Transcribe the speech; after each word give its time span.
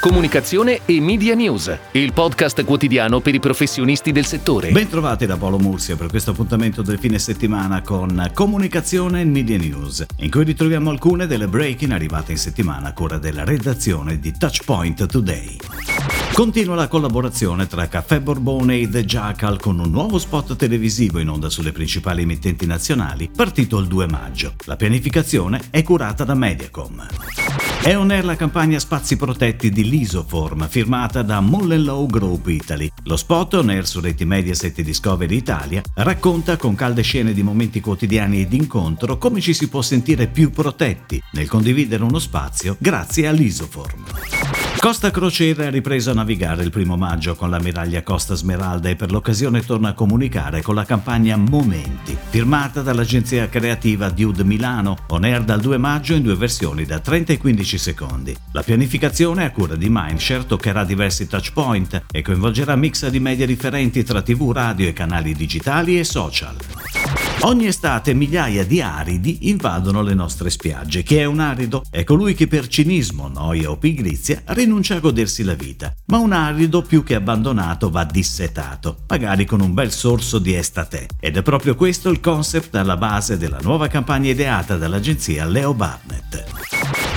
Comunicazione 0.00 0.80
e 0.86 0.98
Media 0.98 1.34
News, 1.34 1.76
il 1.92 2.14
podcast 2.14 2.64
quotidiano 2.64 3.20
per 3.20 3.34
i 3.34 3.38
professionisti 3.38 4.12
del 4.12 4.24
settore. 4.24 4.70
Bentrovati 4.70 5.26
da 5.26 5.36
Paolo 5.36 5.58
Mursia 5.58 5.94
per 5.94 6.08
questo 6.08 6.30
appuntamento 6.30 6.80
del 6.80 6.98
fine 6.98 7.18
settimana 7.18 7.82
con 7.82 8.30
Comunicazione 8.32 9.20
e 9.20 9.24
Media 9.26 9.58
News, 9.58 10.06
in 10.20 10.30
cui 10.30 10.44
ritroviamo 10.44 10.88
alcune 10.88 11.26
delle 11.26 11.48
breaking 11.48 11.92
arrivate 11.92 12.32
in 12.32 12.38
settimana 12.38 12.88
a 12.88 12.92
cura 12.94 13.18
della 13.18 13.44
redazione 13.44 14.18
di 14.18 14.32
Touchpoint 14.32 15.04
Today. 15.04 15.58
Continua 16.32 16.74
la 16.74 16.88
collaborazione 16.88 17.66
tra 17.66 17.86
Caffè 17.86 18.20
Borbone 18.20 18.78
e 18.78 18.88
The 18.88 19.04
Jackal 19.04 19.60
con 19.60 19.78
un 19.78 19.90
nuovo 19.90 20.18
spot 20.18 20.56
televisivo 20.56 21.18
in 21.18 21.28
onda 21.28 21.50
sulle 21.50 21.72
principali 21.72 22.22
emittenti 22.22 22.64
nazionali, 22.64 23.30
partito 23.34 23.78
il 23.78 23.86
2 23.86 24.06
maggio. 24.08 24.54
La 24.64 24.76
pianificazione 24.76 25.60
è 25.70 25.82
curata 25.82 26.24
da 26.24 26.34
Mediacom. 26.34 27.06
È 27.82 27.96
on 27.96 28.10
air 28.10 28.24
la 28.24 28.36
campagna 28.36 28.78
Spazi 28.78 29.16
Protetti 29.16 29.70
di 29.70 29.88
Lisoform, 29.88 30.68
firmata 30.68 31.22
da 31.22 31.40
Mullenlow 31.40 32.06
Group 32.06 32.46
Italy. 32.48 32.90
Lo 33.04 33.16
spot, 33.16 33.54
on 33.54 33.68
air 33.68 33.86
su 33.86 34.00
reti 34.00 34.24
Mediaset 34.24 34.78
e 34.78 34.82
Discovery 34.82 35.36
Italia, 35.36 35.82
racconta 35.94 36.56
con 36.56 36.74
calde 36.74 37.02
scene 37.02 37.34
di 37.34 37.42
momenti 37.42 37.80
quotidiani 37.80 38.40
e 38.40 38.46
d'incontro 38.46 39.18
come 39.18 39.40
ci 39.40 39.52
si 39.52 39.68
può 39.68 39.82
sentire 39.82 40.26
più 40.26 40.50
protetti 40.50 41.20
nel 41.32 41.48
condividere 41.48 42.02
uno 42.02 42.18
spazio 42.18 42.76
grazie 42.78 43.26
all'Isoform. 43.26 44.04
Costa 44.80 45.10
Crociere 45.10 45.66
ha 45.66 45.70
ripreso 45.70 46.10
a 46.10 46.14
navigare 46.14 46.62
il 46.62 46.70
primo 46.70 46.96
maggio 46.96 47.34
con 47.34 47.50
l'ammiraglia 47.50 48.02
Costa 48.02 48.34
Smeralda 48.34 48.88
e 48.88 48.96
per 48.96 49.10
l'occasione 49.10 49.62
torna 49.62 49.90
a 49.90 49.92
comunicare 49.92 50.62
con 50.62 50.74
la 50.74 50.86
campagna 50.86 51.36
Momenti, 51.36 52.16
firmata 52.30 52.80
dall'agenzia 52.80 53.46
creativa 53.50 54.08
Dude 54.08 54.42
Milano, 54.42 54.96
on 55.08 55.24
air 55.24 55.44
dal 55.44 55.60
2 55.60 55.76
maggio 55.76 56.14
in 56.14 56.22
due 56.22 56.34
versioni 56.34 56.86
da 56.86 56.98
30 56.98 57.34
e 57.34 57.36
15 57.36 57.76
secondi. 57.76 58.34
La 58.52 58.62
pianificazione 58.62 59.44
a 59.44 59.50
cura 59.50 59.76
di 59.76 59.88
Mindshare 59.90 60.46
toccherà 60.46 60.82
diversi 60.84 61.26
touchpoint 61.26 62.04
e 62.10 62.22
coinvolgerà 62.22 62.74
mix 62.74 63.06
di 63.08 63.20
media 63.20 63.44
differenti 63.44 64.02
tra 64.02 64.22
TV, 64.22 64.50
radio 64.50 64.88
e 64.88 64.94
canali 64.94 65.34
digitali 65.34 65.98
e 65.98 66.04
social. 66.04 66.79
Ogni 67.42 67.68
estate 67.68 68.12
migliaia 68.12 68.66
di 68.66 68.82
aridi 68.82 69.48
invadono 69.48 70.02
le 70.02 70.12
nostre 70.12 70.50
spiagge. 70.50 71.02
Chi 71.02 71.16
è 71.16 71.24
un 71.24 71.40
arido? 71.40 71.82
È 71.88 72.04
colui 72.04 72.34
che 72.34 72.46
per 72.46 72.68
cinismo, 72.68 73.28
noia 73.28 73.70
o 73.70 73.78
pigrizia 73.78 74.42
rinuncia 74.48 74.96
a 74.96 75.00
godersi 75.00 75.42
la 75.42 75.54
vita. 75.54 75.90
Ma 76.06 76.18
un 76.18 76.32
arido 76.32 76.82
più 76.82 77.02
che 77.02 77.14
abbandonato 77.14 77.88
va 77.88 78.04
dissetato, 78.04 78.98
magari 79.08 79.46
con 79.46 79.62
un 79.62 79.72
bel 79.72 79.90
sorso 79.90 80.38
di 80.38 80.54
estate. 80.54 81.06
Ed 81.18 81.38
è 81.38 81.42
proprio 81.42 81.76
questo 81.76 82.10
il 82.10 82.20
concept 82.20 82.74
alla 82.74 82.98
base 82.98 83.38
della 83.38 83.58
nuova 83.62 83.86
campagna 83.86 84.30
ideata 84.30 84.76
dall'agenzia 84.76 85.46
Leo 85.46 85.72
Barnett. 85.72 86.29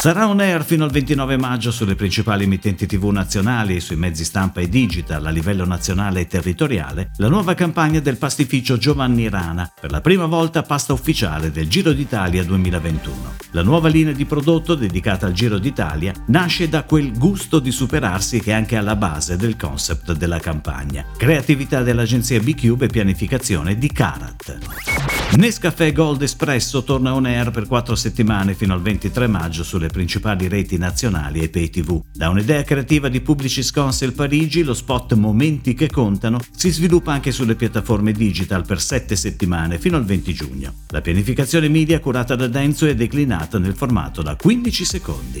Sarà 0.00 0.26
on 0.26 0.40
air 0.40 0.64
fino 0.64 0.84
al 0.84 0.90
29 0.90 1.36
maggio 1.36 1.70
sulle 1.70 1.94
principali 1.94 2.44
emittenti 2.44 2.86
TV 2.86 3.10
nazionali 3.10 3.76
e 3.76 3.80
sui 3.80 3.96
mezzi 3.96 4.24
stampa 4.24 4.62
e 4.62 4.68
digital 4.70 5.26
a 5.26 5.28
livello 5.28 5.66
nazionale 5.66 6.20
e 6.20 6.26
territoriale 6.26 7.10
la 7.18 7.28
nuova 7.28 7.52
campagna 7.52 8.00
del 8.00 8.16
pastificio 8.16 8.78
Giovanni 8.78 9.28
Rana, 9.28 9.70
per 9.78 9.90
la 9.90 10.00
prima 10.00 10.24
volta 10.24 10.62
pasta 10.62 10.94
ufficiale 10.94 11.50
del 11.50 11.68
Giro 11.68 11.92
d'Italia 11.92 12.42
2021. 12.44 13.14
La 13.50 13.62
nuova 13.62 13.88
linea 13.88 14.14
di 14.14 14.24
prodotto 14.24 14.74
dedicata 14.74 15.26
al 15.26 15.32
Giro 15.32 15.58
d'Italia 15.58 16.14
nasce 16.28 16.70
da 16.70 16.84
quel 16.84 17.12
gusto 17.18 17.58
di 17.58 17.70
superarsi 17.70 18.40
che 18.40 18.52
è 18.52 18.54
anche 18.54 18.76
alla 18.76 18.96
base 18.96 19.36
del 19.36 19.56
concept 19.56 20.12
della 20.12 20.40
campagna. 20.40 21.04
Creatività 21.14 21.82
dell'agenzia 21.82 22.40
B-Cube 22.40 22.86
e 22.86 22.88
pianificazione 22.88 23.76
di 23.76 23.92
Karat. 23.92 24.89
Nescafè 25.36 25.92
Gold 25.92 26.22
Espresso 26.22 26.82
torna 26.82 27.14
on 27.14 27.24
air 27.24 27.52
per 27.52 27.66
quattro 27.66 27.94
settimane 27.94 28.54
fino 28.54 28.74
al 28.74 28.82
23 28.82 29.28
maggio 29.28 29.62
sulle 29.62 29.86
principali 29.86 30.48
reti 30.48 30.76
nazionali 30.76 31.40
e 31.40 31.48
pay 31.48 31.70
tv. 31.70 32.02
Da 32.12 32.28
un'idea 32.28 32.64
creativa 32.64 33.08
di 33.08 33.20
Publicis 33.20 33.70
Council 33.70 34.12
Parigi, 34.12 34.64
lo 34.64 34.74
spot 34.74 35.14
Momenti 35.14 35.74
che 35.74 35.88
contano 35.88 36.40
si 36.54 36.70
sviluppa 36.70 37.12
anche 37.12 37.30
sulle 37.30 37.54
piattaforme 37.54 38.10
digital 38.10 38.66
per 38.66 38.80
sette 38.80 39.14
settimane 39.14 39.78
fino 39.78 39.96
al 39.96 40.04
20 40.04 40.34
giugno. 40.34 40.74
La 40.88 41.00
pianificazione 41.00 41.68
media 41.68 42.00
curata 42.00 42.34
da 42.34 42.48
Denzo 42.48 42.86
è 42.86 42.94
declinata 42.96 43.58
nel 43.58 43.76
formato 43.76 44.22
da 44.22 44.34
15 44.34 44.84
secondi. 44.84 45.40